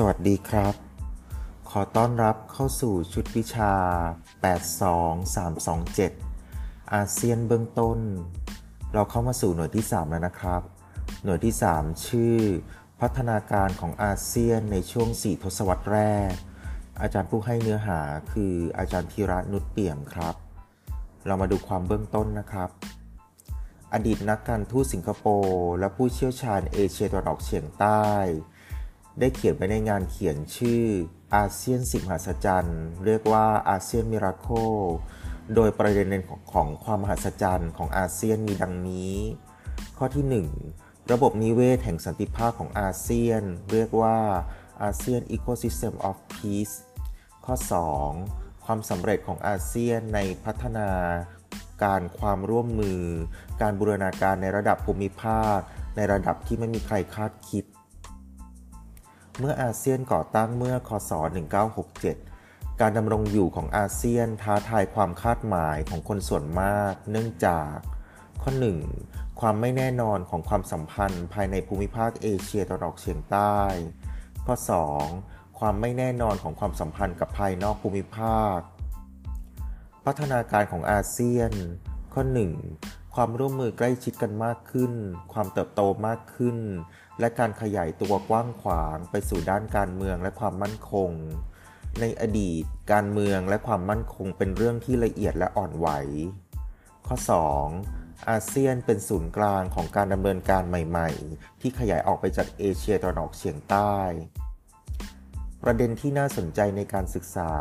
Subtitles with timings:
[0.00, 0.74] สวัสดีครับ
[1.70, 3.72] ขอต้อนรับเข้าสู่ชุดวิชา
[5.72, 7.98] 82327 อาเซียนเบื้องต้น
[8.92, 10.62] เราเข้ามาสู่หน่วยที่ 3 แล้วนะครับ
[11.24, 12.36] หน่วยที่ 3 ชื่อ
[13.00, 16.32] พัฒนาการของอาเซียนในช่วง 4 ทศวรรษแรก
[17.00, 18.00] อาจารย์ผู้ให้เนื้อหา
[18.32, 20.34] คืออาจารย์ธีระนุชเปี่ยมครับ
[21.26, 22.70] เรามาดูความเบื้องต้นนะครับ
[23.92, 28.06] อดีตนักการทูตสิงคโปร์และผู้เชี่ยวชาญเอเชียตะวันออกเฉียงใต้
[29.18, 30.84] ได้เขียนไปในงานเขียนชื่อ
[31.34, 34.48] อาเซียนสิบมหัศจรรย์ เรียกว่าอาเซียนมิราโค
[35.54, 39.14] โดยประเด็นของของความมหัศจรรย์ของอาเซียนมีดังนี้
[39.98, 44.18] ข้อที่ 1 ระบบนิเวศแห่งสันติภาพของอาเซียน เรียกว่า
[44.82, 46.74] อาเซียน Ecosystem of Peace
[47.44, 47.54] ข้อ
[48.10, 50.88] 2 ความสำเร็จของอาเซียนในพัฒนา
[51.84, 53.02] การความร่วมมือ
[53.60, 55.58] การบูรณาการในระดับภูมิภาค
[55.96, 57.64] ในระดับที่ไม่มีใครคาดคิด
[59.38, 61.12] เมื่ออาเซียนก่อตั้งเมื่อคศ
[61.96, 67.72] 1967 การดำรงอยู่ของอาเซียนท้าทายความคาดหมายของคนส่วนมาก เนื่องจาก
[68.42, 68.50] ข้อ
[68.96, 69.40] 1.
[69.40, 73.56] ความไม่แน่นอนของความสัมพันธ์ภายในภูมิภาคเอเชียตะวันออกเฉียงใต้
[74.46, 74.54] ข้อ
[75.06, 75.58] 2.
[75.58, 78.58] ความไม่แน่นอนของความสัมพันธ์กับภายนอกภูมิภาค
[80.04, 81.52] พัฒนาการของอาเซียน
[82.14, 82.22] ข้อ
[82.70, 83.14] 1.
[83.14, 84.92] ความร่วมมือใกล้ชิดกันมากขึ้น
[85.32, 86.58] ความเติบโตมากขึ้น
[87.20, 91.10] และการขยายตัวกว้างขวางไปสู่ด้านการเมืองและความมั่นคง
[92.00, 95.88] ในอดีต การเมืองและความมั่นคงเป็นเรื่องที่ละเอียดและอ่อนไหว
[97.06, 97.16] ข้อ
[97.72, 98.28] 2.
[98.28, 103.96] อาเซียนเป็นศูนย์กลางของการดำเนินการใหม่ๆ ที่ขยายออกไปจากเอเชียตะวันออกเฉียงใต้
[105.62, 107.52] ประเด็นที่น่าสนใจในการศึกษา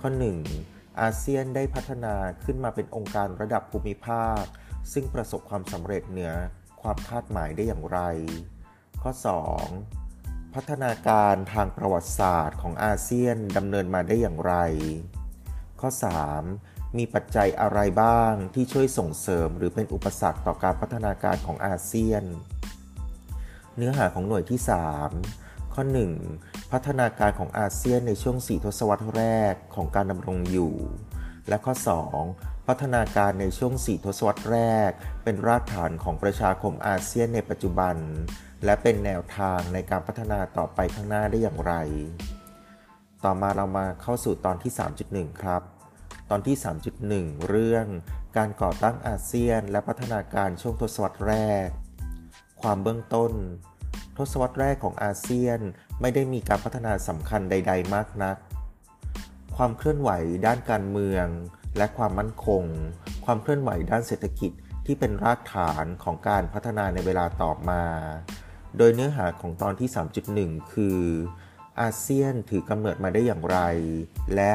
[0.00, 0.08] ข้อ
[0.54, 1.00] 1.
[1.00, 4.42] อาเซียนได้พัฒนาขึ้นมาเป็นองค์การระดับภูมิภาค
[4.92, 6.32] ซึ่งประสบความสำเร็จเหนือ
[6.82, 8.00] ความคาดหมายได้อย่างไร
[9.02, 9.12] ข้อ
[9.82, 10.54] 2.
[10.54, 14.54] พัฒนาการทางประวัติศาสตร์ของอาเซียนดำเนินมาได้อย่างไร
[15.80, 15.88] ข้อ
[16.42, 16.98] 3.
[16.98, 22.24] มีปัจจัยอะไรบ้างที่ช่วยส่งเสริมหรือเป็นอุปสรรคต่อการพัฒนาการของอาเซียน
[23.76, 24.60] เนื้อหาของหน่วยที่
[25.16, 25.82] 3 ข้อ
[26.28, 26.72] 1.
[26.72, 30.74] พัฒนาการของอาเซียนในช่วง 4 ทศวรรษแรกของการดำรงอยู่
[31.48, 31.74] และข้อ
[32.20, 32.66] 2.
[32.68, 34.58] พัฒนาการในช่วง 4 ทศวรรษแร
[34.88, 34.90] ก
[35.24, 37.96] เป็นรากฐานของประชาคมอาเซียนในปัจจุบัน
[38.64, 41.74] และเป็นแนวทางในการพัฒนาต่อไปข้างหน้าได้อย่างไร
[43.24, 44.72] ต่อมาเรามาเข้าสู่ตอนที่
[45.08, 45.62] 3.1 ครับ
[46.30, 46.56] ตอนที่
[47.02, 47.86] 3.1 เรื่อง
[48.36, 51.34] การก่อตั้งอาเซียน และพัฒนาการช่วงทศวรรษแร
[51.66, 51.68] ก
[52.62, 53.32] ความเบื้องต้น
[54.16, 55.58] ทศวรรษแรกของอาเซียน
[56.00, 58.36] ไม่ได้มีการพัฒนาสำคัญใด ๆ มากนัก
[59.56, 60.10] ความเคลื่อนไหว
[60.46, 61.26] ด้านการเมือง
[61.76, 62.64] และความมั่นคง
[63.24, 64.52] ความเคลื่อนไหวด้านเศรษฐกิจ
[64.86, 67.82] ที่เป็นรากฐานของการพัฒนาในเวลาต่อมา
[68.76, 69.88] โดยเนื้อหาของตอนที่
[70.30, 71.00] 3.1 คือ
[71.80, 73.58] อาเซียนถือกำเนิดมาได้อย่างไร
[74.34, 74.52] และ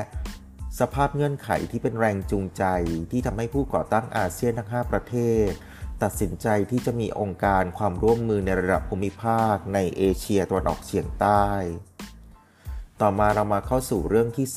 [0.79, 2.63] สภาพเงื่อนไขที่เป็นแรงจูงใจ
[3.11, 5.15] ที่ทำให้ผู้ก่อตั้งอาเซียนทั้ง 5 ประเท
[5.45, 5.47] ศ
[6.03, 11.45] ตัดสินใจที่จะมีองค์การความร่วมมือในระดับภูมิภาคในเอเชียตะวันออกเฉียงใต้
[13.01, 14.47] ต่อมาเรามาเข้าสู่เรื่องที่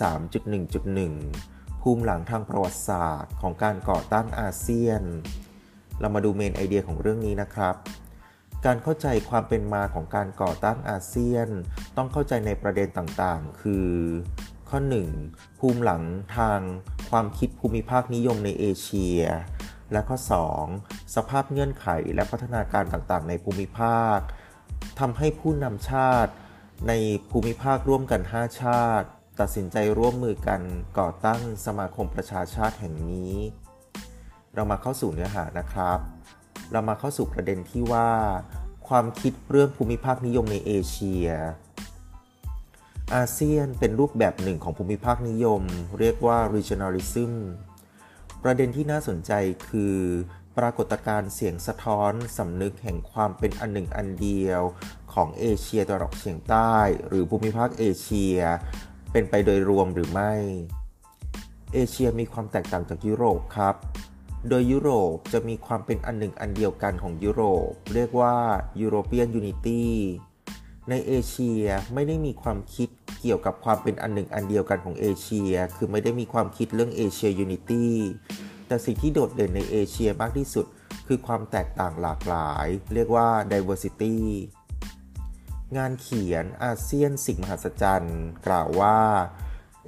[1.06, 5.02] 3.1.1 ภูมิหลังทางประวัติศาสตร์ของการก่อตั้งอาเซียน
[6.00, 7.74] เรามาดูเมนไอเดียของเรื่องนี้นะครับ
[8.66, 11.48] การเข้าใจความเป็นมาของการก่อตั้งอาเซียน
[11.96, 13.88] ต้องเข้าใจในประเด็นต่างๆ คือ
[14.68, 14.78] ข้อ
[15.20, 15.58] 1.
[15.58, 16.02] ภูมิหลัง
[16.36, 16.60] ทาง
[17.10, 19.22] ความคิดภูมิภาคนิยมในเอเชีย
[19.92, 20.18] และข้อ
[20.66, 21.14] 2.
[21.14, 24.18] สภาพเงื่อนไขและพัฒนาการต่างๆ ในภูมิภาค
[24.98, 26.32] ทำให้ผู้นำชาติ
[26.88, 26.92] ใน
[27.30, 29.08] ภูมิภาคร่วมกัน 5 ชาติ
[29.40, 30.60] ตัดสินใจร่วมมือกัน
[30.98, 33.34] ก่อตั้งสมาคมประชาชาติแห่งนี้
[34.54, 35.98] เรามาเข้าสู่เนื้อหานะครับ
[36.72, 38.08] เรามาเข้าสู่ประเด็นที่ว่า
[38.88, 41.28] ความคิดเรื่องภูมิภาคนิยมในเอเชีย
[43.14, 45.62] อาเซียนเป็นรูปแบบหนึ่งของภูมิภาคนิยม
[45.98, 47.32] เรียกว่า regionalism
[48.42, 49.32] ประเด็นที่น่าสนใจ
[49.68, 49.96] คือ
[50.58, 54.62] ปรากฏการณ์เสียงสะท้อนสำนึกแห่งความเป็นอันหนึ่งอันเดียว
[55.12, 56.74] ของเอเชียตะวันออกเฉียงใต้
[57.08, 58.36] หรือภูมิภาคเอเชีย
[59.12, 60.32] เป็นไปโดยรวมหรือไม่
[61.74, 63.74] เอเชียมีความแตกต่างจากยุโรปครับ
[64.48, 68.34] โดยยุโรปจะมีความเป็นอันหนึ่งอันเดียวกันของยุโรป เรียกว่า
[68.82, 69.82] European Unity
[70.90, 71.64] ในเอเชีย
[71.94, 72.88] ไม่ได้มีความคิด
[73.20, 77.94] เกี่ยวกับความเป็นอันหนึ่งอันเดียวกันของเอเชีย คือไม่ได้มีความคิดเรื่องเอเชีย Unity
[78.66, 80.66] แต่สิ่งที่โดดเด่นในเอเชียมากที่สุด
[81.06, 84.16] คือความแตกต่างหลากหลาย เรียกว่า diversity
[85.76, 88.98] งานเขียนอาเซียนสิ่งมหัศจรรย์ กล่าวว่า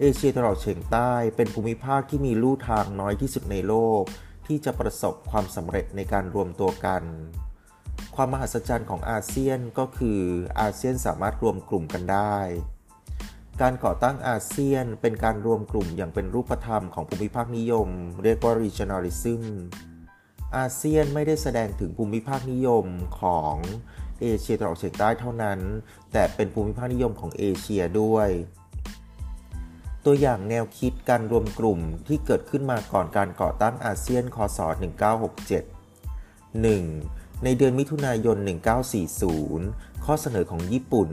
[0.00, 4.02] เอเชียตะวันออกเฉียงใต้เป็นภูมิภาคที่มีลู่ทางน้อยที่สุดในโลก
[4.50, 7.02] ที่จะประสบความสำเร็จในการรวมตัวกัน
[8.14, 10.20] ความมหัศจรรย์ของอาเซียนก็คือ
[10.60, 12.36] อาเซียนสามารถรวมกลุ่มกันได้
[13.60, 17.88] การก่อตั้งอาเซียนเป็นการรวมกลุ่มอย่างเป็นรูปธรรมของภูมิภาคนิยม
[18.22, 19.42] เรียกว่า regionalism
[20.56, 22.84] อาเซียนไม่ได้แสดงถึงภูมิภาคนิยม
[23.20, 23.54] ของ
[24.20, 25.60] เอเชียตะวันออกเฉียงใต้เท่านั้น
[26.12, 28.28] แต่เป็นภูมิภาคนิยมของเอเชียด้วย
[30.04, 34.58] ตัวอย่างแนวคิดการรวมกลุ่มที่เกิดขึ้นมาก่อนการก่อตั้งอาเซียน คศ
[35.76, 35.80] 1967
[36.64, 37.44] 1.
[37.44, 38.36] ในเดือนมิถุนายน
[39.20, 41.10] 1940 ข้อเสนอของญี่ปุ่น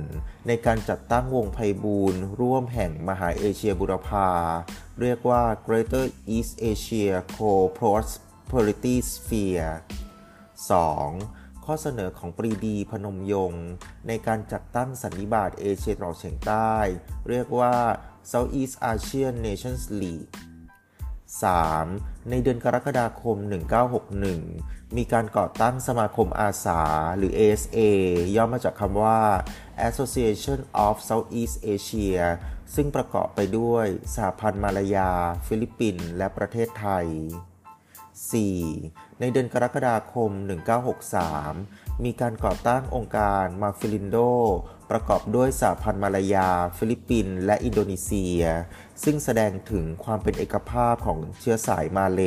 [0.47, 4.29] ในการจัดตั้งวงไพบูร์ร่วมแห่งมหาเอเชียบุรพา
[5.01, 6.05] เรียกว่า Greater
[6.35, 9.73] East Asia Co-Prosperity Sphere
[10.89, 11.65] 2.
[11.65, 13.65] ข้อเสนอของปรีดีพนมยงค์
[14.07, 16.73] ในการจัดตั้งสันนิบาตเอเชียตะวันออกเฉียงใต้
[17.29, 17.75] เรียกว่า
[18.31, 20.31] Southeast Asian Nations League
[21.51, 22.29] 3.
[22.29, 23.38] ในเดือนกรกฎาคม
[24.18, 26.81] 1961 มีการก่อตั้งสมาคมอาสา
[27.18, 27.79] หรือ ASA
[28.35, 29.21] ย่อมาจากคำว่า
[29.89, 32.19] Association of Southeast Asia
[32.75, 35.12] ซึ่งประกอบไปด้วยสหพันธ์มาลายา
[35.47, 37.07] ฟิลิปปินส์และประเทศไทย
[38.33, 39.19] 4.
[39.19, 40.31] ในเดือนกรกฎาคม
[41.18, 44.18] 1963 มีการก่อตั้งองค์การมาฟิลินโด
[44.89, 48.41] ประกอบด้วยสหพันธ์มาลายา ฟิลิปปินส์และอินโดนีเซีย
[49.03, 52.21] ซึ่งแสดงถึงความเป็นเอกภาพของเชื้อสายมาเลย์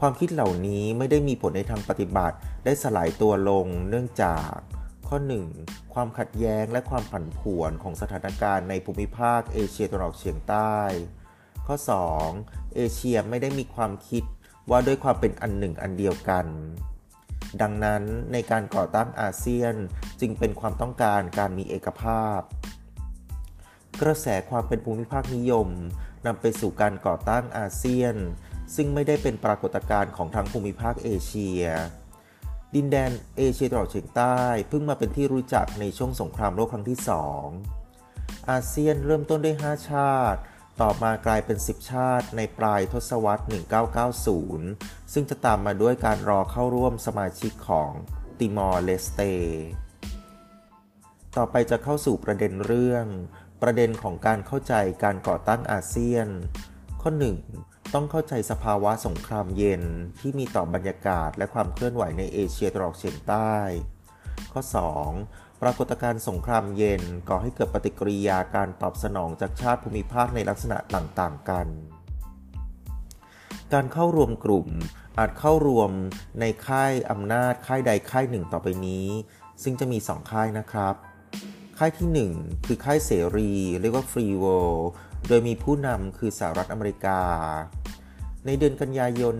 [0.00, 4.50] ความคิดเหล่านี้ไม่ได้มีผลในทางปฏิบัติได้สลายตัวลงเนื่องจาก
[5.08, 5.16] ข้อ
[5.56, 5.94] 1.
[5.94, 10.78] ความขัดแย้งและความผันผวนของสถานการณ์ในภูมิภาคเอเชียตะวันออกเฉียงใต้
[11.66, 11.76] ข้อ
[12.26, 12.74] 2.
[12.74, 14.24] เอเชียไม่ได้มีความคิด
[14.70, 16.46] ว่าด้วยความเป็นอันหนึ่งอันเดียวกัน
[17.62, 18.02] ดังนั้น
[18.32, 19.74] ในการก่อตั้งอาเซียน
[20.20, 22.40] จึงเป็นความต้องการการมีเอกภาพ
[24.02, 25.68] กระแสความเป็นภูมิภาคนิยม
[26.26, 28.16] นำไปสู่การก่อตั้งอาเซียน
[28.74, 31.62] ซึ่งไม่ได้เป็นปรากฏการณ์ของทั้งภูมิภาคเอเชีย
[32.74, 37.44] ดินแดนเอเชียตะวันออกเฉียงใต้เพิ่งมาเป็นที่รู้จักในช่วงสงครามโลกครั้งที่สอง
[38.50, 40.40] อาเซียนเริ่มต้นด้วย 5 ชาติ
[40.80, 43.44] ต่อมากลายเป็น 10 ชาติในปลายทศวรรษ
[44.48, 47.90] 1990 ซึ่งจะตามมาด้วยการรอเข้าร่วมสมาชิกของ
[48.38, 49.20] ติมอร์เลสเต
[51.38, 53.06] ต่อไปจะเข้าสู่ประเด็นเรื่อง
[53.62, 54.74] ประเด็นของการเข้าใจ
[55.04, 56.28] การก่อตั้งอาเซียน
[57.02, 57.10] ข้อ
[57.52, 59.82] 1 ต้องเข้าใจสภาวะสงครามเย็น
[60.20, 63.54] ที่มีต่อบรรยากาศและความเคลื่อนไหวในเอเชียตะวันออกเฉียงใต้
[64.52, 64.62] ข้อ
[65.10, 71.66] 2 ปรากฏการณ์สงครามเย็นก่อให้เกิดปฏิกิริยาการตอบสนองจากชาติภูมิภาคในลักษณะต่างๆ กัน
[73.72, 74.68] การเข้ารวมกลุ่ม
[75.18, 75.90] อาจเข้ารวม
[76.40, 79.06] ในค่ายอำนาจค่ายใดค่ายหนึ่งต่อไปนี้
[79.62, 80.96] ซึ่งจะมี 2 ค่ายนะครับ
[81.78, 84.86] ค่ายที่ 1 คือค่ายเสรี เรียกว่า Free World
[85.28, 87.20] โดยมีผู้นำคือสหรัฐอเมริกา
[88.46, 89.34] ในเดือนกันยายน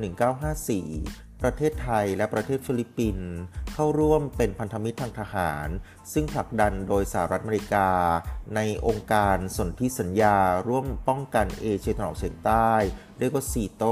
[0.69, 3.31] 1954 ประเทศไทยและประเทศฟิลิปปินส์
[3.73, 5.69] เข้าร่วมเป็นพันธมิตรทางทหาร
[6.13, 7.89] ซึ่งผลักดันโดยสหรัฐอเมริกา
[8.55, 10.37] ในองค์การสนธิสัญญา
[10.69, 12.71] ร่วมป้องกันเอเชียตะวันออกเฉียงใต้
[13.19, 13.85] เรียกว่าซีโต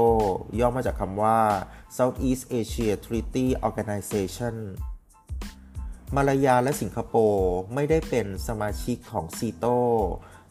[0.59, 1.39] ย่อมาจากคำว่า
[1.97, 4.55] Southeast Asia Treaty Organization
[6.15, 9.65] มาลายาและสิงคโปร์ไม่ได้เป็นสมาชิกของซีโต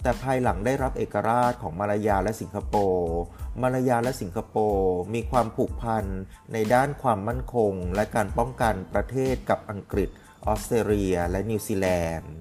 [0.03, 3.17] แต่ภายหลังได้รับเอกราชของมาลายาและสิงคโปร์
[3.63, 6.05] มาลายาและสิงคโปร์มีความผูกพัน
[6.53, 10.09] ในด้านความมั่นคง และการป้องกันประเทศกับอังกฤษ
[10.47, 12.33] ออสเตรเลีย และนิวซีแลนด์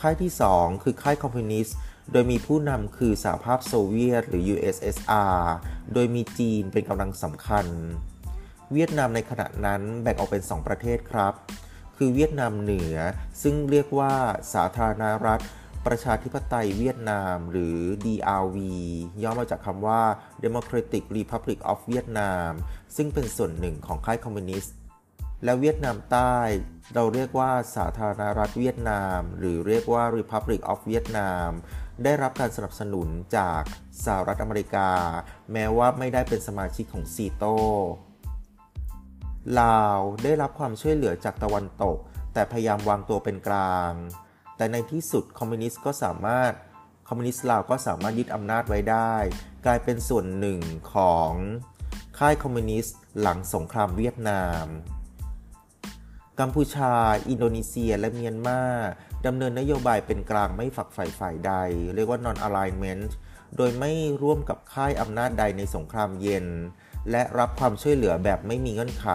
[0.00, 1.76] ค่ายที่ 2 คือค่ายคอมมิวนิสต์
[2.12, 5.36] โดยมีผู้นำคือสหภาพโซเวียต หรือ USSR
[5.92, 7.66] โดยมีจีนเป็นกำลังสำคัญ
[8.72, 11.34] เวียดนามในขณะนั้นแบ่งออกเป็น 2 ประเทศครับ
[11.96, 12.96] คือเวียดนามเหนือ
[13.42, 14.14] ซึ่งเรียกว่า
[14.54, 15.44] สาธารณรัฐ
[15.86, 18.56] ประชาธิปไตยเวียดนาม หรือ DRV
[19.22, 20.02] ย่อมาจากคำว่า
[20.44, 22.52] Democratic Republic of Vietnam
[22.96, 24.74] ซึ่งเป็นส่วนหนึ่งของค่ายคอมมิวนิสต์
[25.44, 26.36] และเวียดนามใต้
[26.94, 31.50] เราเรียกว่าสาธารณรัฐเวียดนาม หรือเรียกว่า Republic of Vietnam
[32.04, 33.62] ได้รับการสนับสนุนจาก
[34.04, 34.90] สหรัฐอเมริกา
[35.52, 37.44] แม้ว่าไม่ได้เป็นสมาชิกของซีโต
[39.60, 41.98] ลาวได้รับความช่วยเหลือจากตะวันตก
[42.32, 43.92] แต่พยายามวางตัวเป็นกลาง
[44.56, 46.52] แต่ในที่สุดคอมมิวนิสต์ก็สามารถ
[47.08, 49.14] คอมมิวนิสต์ลาวก็สามารถยึดอำนาจไว้ได้
[49.66, 50.60] กลายเป็นส่วนหนึ่ง
[50.94, 51.30] ของ
[52.18, 54.66] ค่ายคอมมิวนิสต์หลังสงครามเวียดนาม
[56.40, 56.94] กัมพูชา
[57.28, 58.60] อินโดนีเซีย และเมียนมา
[59.26, 61.52] ดำเนินนโยบายเป็นกลางไม่ฝักใฝ่ฝ่ายใด
[61.94, 63.10] เรียกว่า non alignment
[63.56, 66.46] โดยไม่ร่วมกับค่ายอำนาจใดในสงครามเย็น
[67.10, 69.08] และรับความช่วยเหลือแบบไม่มีเงื่อนไข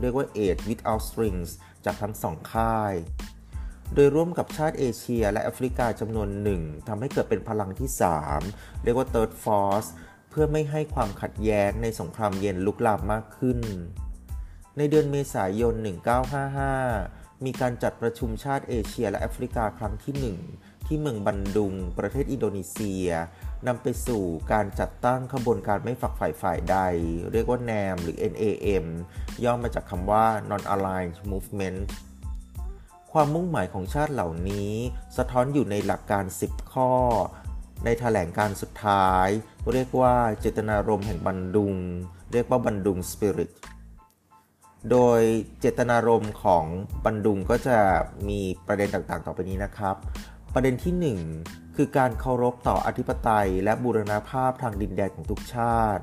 [0.00, 1.50] เรียกว่า aid without strings
[1.84, 2.94] จากทั้งสองค่าย
[3.94, 7.90] โดยร่วมกับชาติเอเชียและแอฟริกาจำนวนหนึ่งทำให้เกิดเป็นพลังที่
[8.36, 9.88] 3 เรียกว่า Third Force
[10.30, 13.58] เพื่อไม่ให้ความขัดแย้งในสงครามเย็นลุกลามมากขึ้น
[14.78, 15.74] ในเดือนเมษายน
[16.58, 23.08] 1955 มีการจัดประชุมชาติเอเชียและแอฟริกาครั้งที่ 1 ที่เมืองบันดุง ประเทศอินโดนีเซีย
[23.66, 26.78] นำไปสู่การจัดตั้งขบวนการไม่ฝักฝ่ายฝ่ายใด
[27.32, 28.84] เรียกว่า NAM หรือ NAM
[29.44, 31.80] ย่อมาจากคำว่า Non-Aligned Movement
[33.12, 34.70] ความมุ่งหมายของชาติเหล่านี้
[35.16, 36.90] สะท้อนอยู่ในหลักการ 10 ข้อ
[37.84, 39.28] ในแถลงการสุดท้าย
[39.72, 41.74] เรียกว่าเจตนารมณ์แห่งบันดุง
[42.32, 43.52] เรียกว่าบันดุงสปิริต
[44.90, 45.20] โดย
[45.60, 46.64] เจตนารมณ์ของ
[47.04, 47.78] บันดุงก็จะ
[48.28, 49.96] มีประเด็นต่างๆ ต่อไปนี้นะครับ
[50.54, 56.02] ประเด็นที่ 1 คือการเคารพต่ออธิปไตย และบูรณาภาพทางดินแดนของทุกชาติ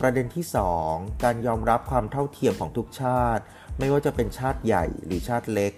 [0.00, 0.44] ประเด็นที่
[0.82, 3.42] 2 การยอมรับความเท่าเทียมของทุกชาติ
[3.78, 5.72] ไม่ว่าจะเป็นชาติใหญ่หรือชาติเล็ก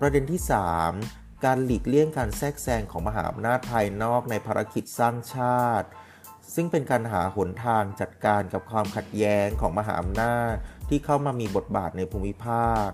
[0.00, 0.40] ประเด็นที่
[0.92, 5.88] 3 การหลีกเลี่ยงการแทรกแซงของมหาอำนาจภายนอกในภารกิจสร้างชาติ
[6.54, 10.54] ซึ่งเป็นการหาหนทางจัดการกับความขัดแย้งของมหาอำนาจ
[10.88, 12.88] ที่เข้ามามีบทบาทในภูมิภาค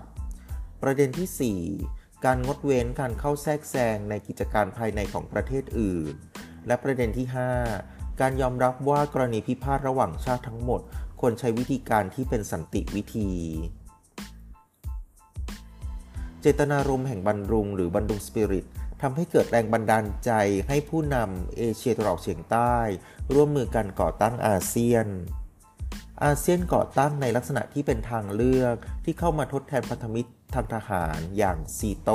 [0.81, 1.61] ประเด็นที่
[1.99, 6.13] 4 การงดเว้นการเข้าแทรกแซงในกิจการภายในของประเทศอื่น
[6.67, 7.27] และประเด็นที่
[7.71, 10.81] 5 การยอมรับว่ากรณีพิพาทระหว่างชาติทั้งหมด
[11.19, 13.29] ควรใช้วิธีการที่เป็นสันติวิธี
[16.41, 18.67] เจตนารมณ์แห่งบรรลุงหรือบรรลุงสปิริต
[19.01, 20.31] ทำให้เกิดแรงบันดาลใจ
[20.67, 22.75] ให้ผู้นำเอเชียตะวันออกเฉียงใต้
[23.33, 25.07] ร่วมมือกันก่อตั้งอาเซียน
[26.23, 28.75] อาเซียนก่อตั้งในลักษณะที่เป็นทางเลือก
[29.05, 32.09] ที่เข้ามาทดแทนพันธมิตร ทางทหารอย่างซีโต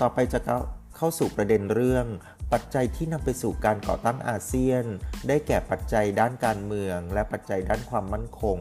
[0.00, 0.38] ต่อไปจะ
[0.96, 2.06] เข้าสู่ประเด็นเรื่อง
[2.52, 4.84] ปัจจัยที่นำไปสู่การก่อตั้งอาเซียน
[5.28, 8.58] ได้แก่ปัจจัยด้านการเมือง และปัจจัยด้านความมั่นคง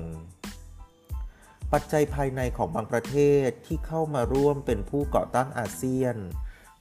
[1.73, 3.15] ปัจจัยภายในของบางประเท
[3.47, 6.15] ศที่เข้ามาร่วมเป็นผู้ก่อตั้งอาเซียน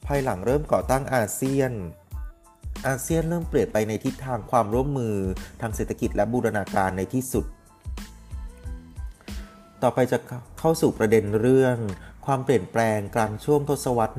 [0.07, 1.73] ภายหลังเริ่มก่อตั้งอาเซียน
[2.87, 5.17] อาเซียนเริ่มเปลี่ยนไปในทิศทางความร่วมมือ
[5.61, 7.45] ทางเศรษฐกิจและบูรณาการในที่สุด
[9.83, 10.19] ต่อไปจะ
[10.59, 11.77] เข้าสู่ประเด็นเรื่อง
[12.27, 14.15] ความเปลี่ยนแปลงกลางช่วงทศวรรษ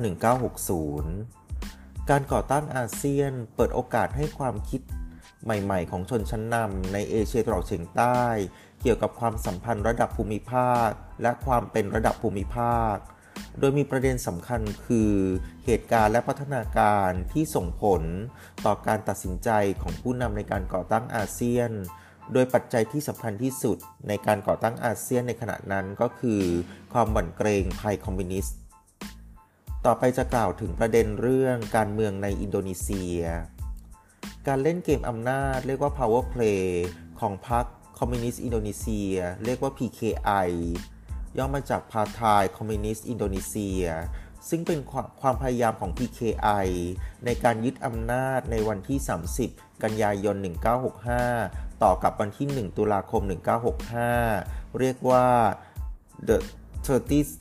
[1.22, 4.80] 1960 การก่อตั้งอาเซียนเปิดโอกาสให้ความคิด
[5.44, 8.20] ใหม่ๆ ของชนชั้นนำในเอเชียตะวันออกเฉียงใต้
[8.82, 10.88] เกี่ยวกับความสัมพันธ์ระดับภูมิภาค
[11.22, 12.96] และความเป็นระดับภูมิภาค
[13.58, 15.12] โดยมีประเด็นสำคัญคือ
[15.66, 18.02] เหตุการณ์และพัฒนาการที่ส่งผล
[18.64, 19.50] ต่อการตัดสินใจ
[19.82, 21.70] ของผู้นำในการก่อตั้งอาเซียน
[22.32, 23.76] โดยปัจจัยที่สำคัญที่สุด
[24.08, 26.42] ในการก่อตั้งอาเซียนในขณะนั้นก็คือ
[26.92, 28.56] ความหวั่นเกรงภัยคอมมิวนิสต์
[29.86, 33.20] ต่อไปจะกล่าวถึงประเด็นเรื่องการเมืองในอินโดนีเซีย
[34.48, 36.64] การเล่นเกมอำนาจเรียกว่า power play
[37.20, 37.64] ของพรรค
[37.98, 40.48] คอมมิวนิสต์อินโดนีเซีย เรียกว่า PKI
[41.38, 43.84] ย่อมาจาก Partai Komunis Indonesia
[44.48, 44.78] ซึ่งเป็น
[45.20, 46.66] ความพยายามของ PKI
[47.24, 48.98] ในการยึดอำนาจในวันที่
[49.40, 53.22] 30 กันยายน 1965 ต่อกับวันที่ 1 ตุลาคม
[54.00, 55.26] 1965 เรียกว่า
[56.28, 56.36] the
[56.86, 57.32] 30th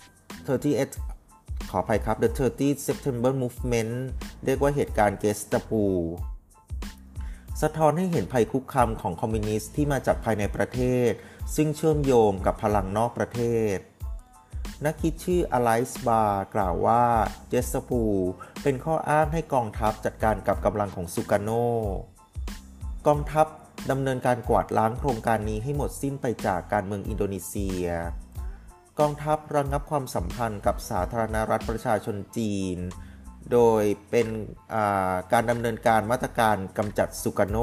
[0.57, 3.93] 38ขออภัยครับ the 30th September Movement
[4.45, 5.85] เรียกว่าเหตุการณ์เกสตาปู
[7.61, 10.79] สะท้อนให้เห็นภัยคุกคามของคอมมิวนิสต์ที่มาจากภายในประเท
[11.09, 11.11] ศ
[11.55, 13.41] ซึ่งเชื่อมโยงกับพลังนอกประเท
[13.75, 13.77] ศ
[14.85, 17.03] นักคิดชื่ออไลส์บาร์กล่าวว่า
[17.49, 18.03] เจสปู
[18.63, 21.49] เป็นข้ออ้างให้กองทัพจัดการกับกำลังของสุกาโน
[23.07, 23.47] กองทัพ
[23.91, 27.85] ดำเนินการกวาดล้างโครงการนี้ให้หมดสิ้นไปจากการเมืองอินโดนีเซีย
[28.99, 32.77] กองทัพระงงับความสัมพันธ์กับสาธารณรัฐประชาชนจีน
[33.51, 34.27] โดยเป็น
[35.33, 37.57] การดำเนินการมาตรการกำจัดสุกาโน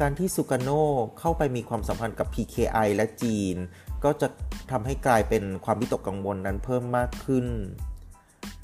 [0.00, 0.70] การที่สุกาโน
[1.18, 3.56] เข้าไปมีความสัมพันธ์กับ PKI และจีน
[4.04, 4.28] ก็จะ
[4.70, 7.46] ทำให้กลายเป็นความวิตกกังวลนั้นเพิ่มมากขึ้น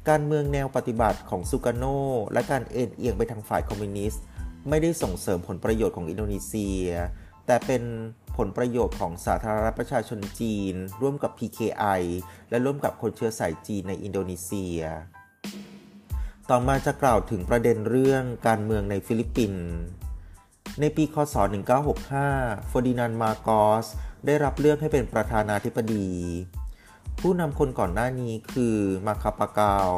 [0.09, 1.85] การเมืองแนวปฏิบัติของซูการ์โน
[2.33, 4.23] และการเอนเอียงไปทางฝ่ายคอมมิวนิสต์
[4.69, 6.87] ไม่ได้ส่งเสริมผลประโยชน์ของอินโดนีเซีย
[7.47, 7.83] แต่เป็น
[8.37, 12.00] ผลประโยชน์ของสาธารณรัฐประชาชนจีน ร่วมกับ PKI
[12.50, 14.81] และร่วมกับคนเชื้อสายจีนในอินโดนีเซีย
[16.50, 19.66] ต่อมาจะกล่าวถึงประเด็นเรื่องการเมืองในฟิลิปปินส์
[20.81, 21.35] ในปี คศ
[22.02, 23.49] 1965เฟอร์ดินานด์ มาร์กอ
[23.85, 23.87] ส
[24.26, 26.09] ได้รับเลือกให้เป็นประธานาธิบดี
[27.21, 28.76] ผู้นำคนก่อนหน้านี้คือ
[29.07, 29.88] มาคาปากัล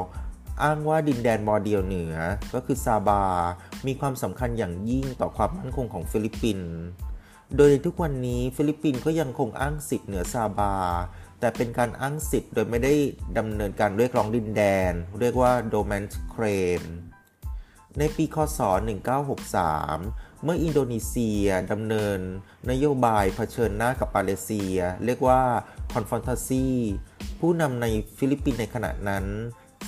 [0.62, 2.14] อ้างว่าดินแดนบอร์เนียวเหนือ
[2.54, 3.22] ก็คือซาบาห์
[3.86, 6.72] มีความสำคัญอย่างยิ่งต่อความมั่นคงของฟิลิปปินส์
[7.56, 10.74] โดยในทุกวันนี้ฟิลิปปินส์ก็ยังคงอ้างสิทธิ์เหนือซาบาห์
[11.40, 12.94] แต่เป็นการอ้างสิทธิ์โดยไม่ได้
[13.38, 16.82] ดำเนินการเรียกร้องดินแดน เรียกว่า dormant claim
[17.98, 18.60] ในปีคศ
[19.46, 22.18] 1963 เมื่ออินโดนีเซียดำเนิน
[22.70, 25.40] นโยบายเผชิญหน้ากับมาเลเซีย เรียกว่า
[25.92, 26.66] konfrontasi
[27.40, 27.86] ผู้นำใน
[28.18, 29.26] ฟิลิปปินส์ในขณะนั้น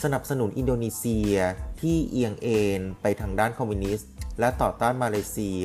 [0.04, 1.34] สนับสนุนอินโดนีเซีย
[1.80, 4.10] ที่เอียงเอนไปทางด้านคอมมิวนิสต์
[4.40, 5.64] และต่อต้านมาเลเซีย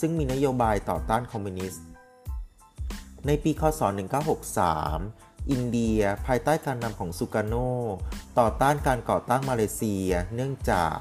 [0.00, 1.84] ซึ่งมีนโยบายต่อต้านคอมมิวนิสต์
[3.26, 3.80] ในปีคศ
[4.66, 7.54] 1963 อินโดนีเซียภายใต้การนำของซูการ์โน
[8.38, 10.98] ต่อต้านการก่อตั้งมาเลเซีย เนื่องจาก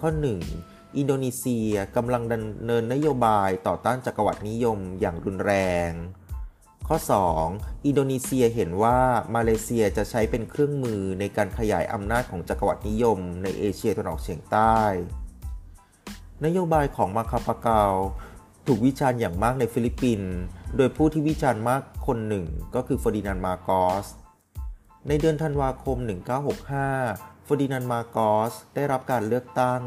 [0.00, 0.10] ข้อ
[0.52, 0.96] 1.
[0.96, 5.52] อินโดนีเซียกำลังดำเนินนโยบายต่อต้านจักรวรรดินิยมอย่างรุนแร
[5.88, 5.90] ง
[6.90, 6.98] ข้อ
[7.42, 7.86] 2.
[7.86, 8.98] อินโดนีเซียเห็นว่า
[9.34, 14.78] มาเลเซียจะใช้เป็นเครื่องมือในการขยายอำนาจของจักรวรรดินิยมในเอเชียตะวันออกเฉียงใต้
[16.44, 17.84] นโยบายของมาคาปากัล
[18.66, 20.32] ถูกวิจารณ์อย่างมากในฟิลิปปินส์
[20.76, 23.70] โดยผู้ที่วิจารณ์มากคนหนึ่งก็คือเฟอร์ดินานด์ มาร์กอ
[24.04, 24.06] ส
[25.08, 25.96] ในเดือนธันวาคม
[26.72, 28.18] 1965เฟอร์ดินานด์ มาร์กอ
[28.50, 29.82] สได้รับการเลือกตั้ง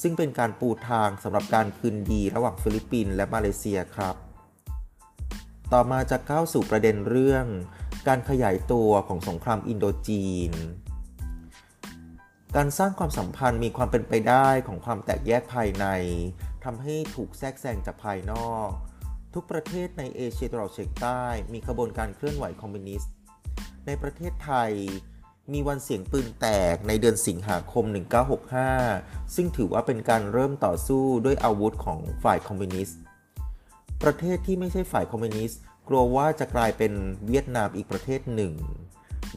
[0.00, 4.16] ซึ่งเป็นการปูทางสำหรับการคืนดีระหว่างฟิลิปปินส์และมาเลเซียครับ
[5.72, 7.46] ต่อมาจะเข้าสู่ประเด็นเรื่อง
[8.08, 10.52] การขยายตัวของสงครามอินโดจีน
[12.56, 15.86] การสร้างความสัมพันธ์มีความเป็นไปได้ของความแตกแยกภายใน
[16.64, 18.68] ทำให้ถูกแทรกแซงจากภายนอก
[19.34, 23.12] ทุกประเทศในเอเชียตะวันออกเฉียงใต้ มีขบวนการเคลื่อนไหวคอมมิวนิสต์
[23.86, 24.72] ในประเทศไทย
[25.52, 27.84] มีวันเสียงปืนแตกในเดือนสิงหาคม
[28.60, 32.98] 1965 ซึ่งถือว่าเป็นการเริ่มต่อสู้ด้วยอาวุธของฝ่ายคอมมิวนิสต์
[34.02, 36.92] ประเทศที่ไม่ใช่ฝ่ายคอมมิวนิสต์กลัวว่าจะกลายเป็น
[37.28, 38.52] เวียดนามอีกประเทศหนึ่ง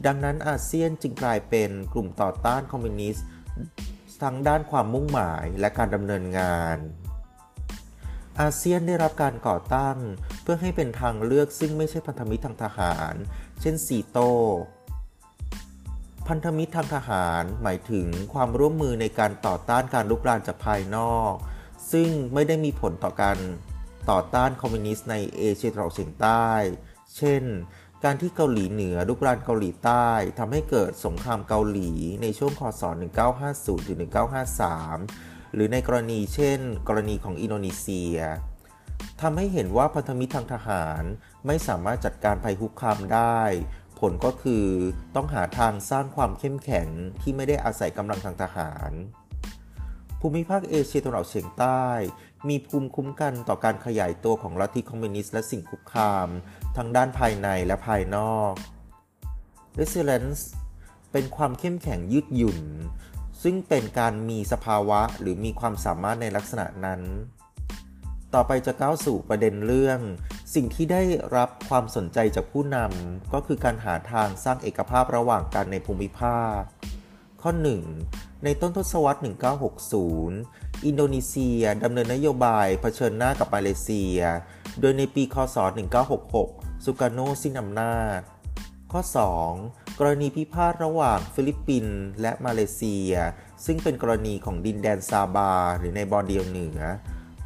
[0.06, 3.26] ดังนั้นอาเซียนจึงกลายเป็นกลุ่มต่อต้านคอมมิวนิสต์
[4.22, 6.78] ทั้งด้านความมุ่งหมายและการดำเนินงาน
[8.40, 9.98] อาเซียนได้รับการก่อตั้ง
[10.42, 13.14] เพื่อให้เป็นทางเลือกซึ่งไม่ใช่พันธมิตรทางทหาร
[13.60, 14.18] เช่นซีโต
[16.28, 21.32] พันธมิตรทางทหารหมายถึงความร่วมมือในการต่อต้านการลุกรานจากภายนอก
[21.92, 23.38] ซึ่งไม่ได้มีผลต่อการ
[24.10, 26.48] ต่อต้านคอมมิวนิสต์ในเอเชียตะวันออกเฉียงใต้
[27.16, 27.44] เช่น
[28.04, 31.90] การที่เกาหลีเหนือลุกรานเกาหลีใต้ทำให้เกิดสงครามเกาหลี
[32.22, 32.82] ในช่วงคศ
[34.78, 38.16] 1950-1953 หรือในกรณีเช่น กรณีของอินโดนีเซีย
[39.20, 41.02] ทำให้เห็นว่าพันธมิตรทางทหาร
[41.46, 43.40] ไม่สามารถจัดการภัยคุกคามได้
[44.00, 44.66] ผลก็คือ
[45.14, 46.88] ต้องหาทางสร้างความเข้มแข็ง
[47.22, 48.92] ที่ไม่ได้อาศัยกำลังทางทหาร
[50.20, 51.86] ภูมิภาคเอเชียตะวันออกเฉียงใต้
[52.48, 56.28] มีภูมิคุ้มกันต่อการขยายตัวของลัทธิคอมมิวนิสต์และสิ่งคุกคาม
[56.76, 58.52] ทั้งด้านภายในและภายนอก
[59.78, 60.42] resilience
[61.12, 62.60] เป็นความเข้มแข็งยืดหยุ่น
[63.42, 67.00] ซึ่งเป็นการมีสภาวะหรือมีความสามารถในลักษณะนั้น
[68.34, 70.00] ต่อไปจะก้าวสู่ประเด็นเรื่อง
[70.54, 71.02] สิ่งที่ได้
[71.36, 76.60] รับความสนใจจากผู้นำก็คือการหาทางสร้างเอกภาพระหว่างกันในภูมิภาค
[77.42, 77.52] ข้อ
[77.94, 79.20] 1 ในต้นทศวรรษ
[80.02, 84.18] 1960 อินโดนีเซียดำเนินนโยบายเผชิญหน้ากับมาเลเซีย
[84.80, 85.56] โดยในปี คศ
[86.20, 88.18] 1966 ซูการ์โนสิ้นอำนาจ
[88.92, 89.00] ข้อ
[89.48, 93.12] 2 กรณีพิพาทระหว่างฟิลิปปินส์และมาเลเซีย
[93.64, 96.80] ซึ่งเป็นกรณีของดินแดนซาบาห์ หรือในบอร์เนียวเหนือ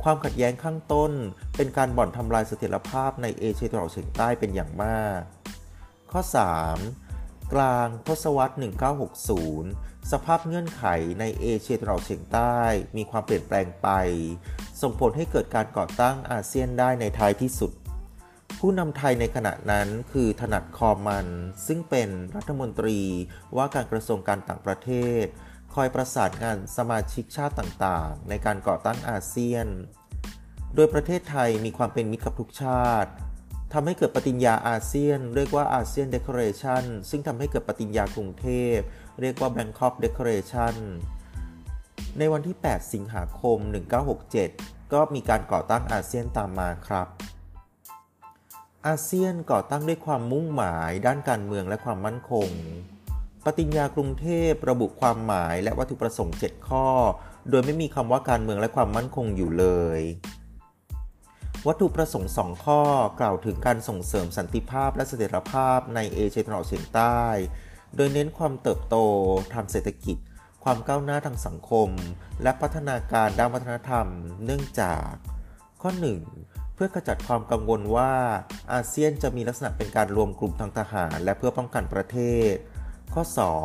[0.03, 1.13] ความขัดแย้งข้างต้น
[1.57, 5.21] เป็นการบ่อนทำลายเสถียรภาพในเอเชียตะวันออกเฉียงใต้เป็นอย่างมาก
[6.13, 6.21] ข้อ
[6.69, 7.04] 3.
[7.55, 8.55] กลางทศวรรษ
[9.33, 10.85] 1960 สภาพเงื่อนไข
[11.21, 12.59] ในเอเชียตะวันออกเฉียงใต้
[12.97, 13.89] มีความเปลี่ยนแปลงไป
[14.83, 17.73] ส่งผลให้เกิดการก่อตั้งอาเซียนได้ในท้ายที่สุด
[18.59, 21.27] ผู้นำไทยในขณะนั้นคือถนัดคอมัน
[21.67, 23.01] ซึ่งเป็นรัฐมนตรี
[23.57, 24.91] ว่าการกระทรวงการต่างประเท
[25.23, 25.25] ศ
[25.75, 29.67] คอยประสานงานสมาชิกชาติต่างๆ ในการก่อตั้งอาเซียน
[30.75, 33.11] โดยประเทศไทยมีความเป็นมิตรกับทุกชาติ
[33.79, 38.77] ทำให้เกิดปฏิญญาอาเซียน เรียกว่าอาเซียนเดคอเรชันซึ่งทำให้เกิดปฏิญญากรุงเทพ
[39.21, 40.75] เรียกว่า Bangkok Declaration
[42.19, 43.59] ในวันที่ 8 สิงหาคม
[44.25, 47.07] 1967 ก็มีการก่อตั้งอาเซียนตามมาครับ
[48.87, 52.49] อาเซียนก่อตั้งด้วยความมุ่งหมายด้านการเมืองและความมั่นคง
[53.45, 56.89] ปฏิญญากรุงเทพระบุความหมายและวัตถุประสงค์ 7 ข้อ
[57.51, 59.67] โดยไม่มีคำว่าการเมืองและความมั่นคงอยู่เล
[59.99, 60.01] ย
[61.69, 62.81] วัตถุประสงค์ 2 ข้อ
[63.21, 67.21] กล่าวถึงการส่งเสริมสันติภาพและเสถียรภาพในเอเชียตะวันออกเฉียงใต้
[67.97, 68.97] โดยเน้นความเติบโต
[69.55, 70.17] ทางเศรษฐกิจ
[70.65, 71.89] ความก้าวหน้าทางสังคม
[72.43, 74.07] และพัฒนาการด้านวัฒนธรรม
[74.45, 75.09] เนื่องจาก
[75.83, 75.91] ข้อ
[76.33, 78.13] 1 เพื่อขจัดความกังวลว่า
[78.73, 82.19] อาเซียนจะมีลักษณะเป็นการรวมกลุ่มทางทหาร และเพื่อป้องกันประเท
[82.51, 82.55] ศ
[83.15, 83.23] ข้อ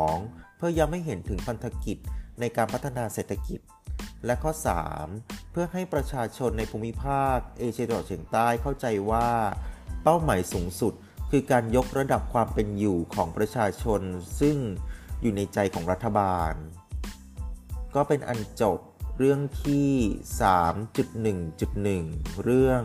[0.08, 1.98] 2 เพื่อย้ำให้เห็นถึงพันธกิจ
[2.40, 3.60] ในการพัฒนาเศรษฐกิจ
[4.26, 4.52] และข้อ
[5.02, 9.28] 3 เพื่อให้ประชาชนในภูมิภาคเอเชียตะวันออกเฉียงใต้เข้าใจว่า
[10.02, 10.92] เป้าหมายสูงสุด
[11.30, 14.00] คือการยกระดับความเป็นอยู่ของประชาชน
[14.40, 14.56] ซึ่ง
[15.22, 16.52] อยู่ในใจของรัฐบาล
[17.94, 18.78] ก็เป็นอันจบ
[19.18, 19.90] เรื่องที่
[21.52, 22.82] 3.1.1 เรื่อง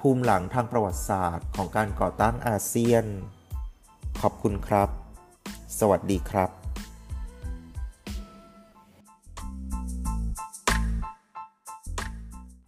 [0.00, 3.04] ภูมิหลังทางประวัติศาสตร์ของการก่อตั้งอาเซียน
[4.20, 4.88] ขอบคุณครับ
[5.78, 6.57] สวัสดีครับ